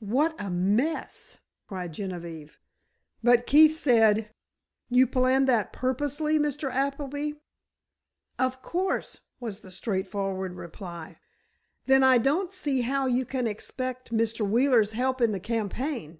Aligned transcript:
"What 0.00 0.34
a 0.36 0.50
mess!" 0.50 1.38
cried 1.68 1.92
Genevieve, 1.94 2.58
but 3.22 3.46
Keefe 3.46 3.72
said: 3.76 4.28
"You 4.90 5.06
planned 5.06 5.46
that 5.46 5.72
purposely, 5.72 6.40
Mr. 6.40 6.68
Appleby?" 6.72 7.34
"Of 8.36 8.62
course," 8.62 9.20
was 9.38 9.60
the 9.60 9.70
straightforward 9.70 10.54
reply. 10.56 11.20
"Then 11.84 12.02
I 12.02 12.18
don't 12.18 12.52
see 12.52 12.80
how 12.80 13.06
you 13.06 13.24
can 13.24 13.46
expect 13.46 14.12
Mr. 14.12 14.40
Wheeler's 14.40 14.90
help 14.90 15.20
in 15.20 15.30
the 15.30 15.38
campaign." 15.38 16.18